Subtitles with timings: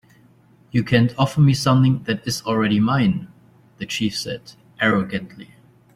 [0.71, 3.27] "You can't offer me something that is already mine,"
[3.77, 5.51] the chief said, arrogantly.